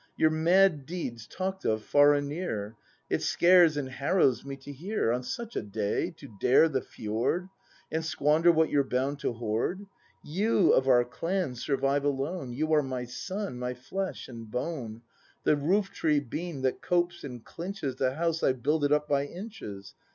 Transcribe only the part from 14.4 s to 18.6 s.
bone; The roof tree beam that copes and clinches The house